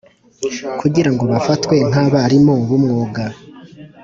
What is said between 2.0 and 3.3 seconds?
abarimu b umwuga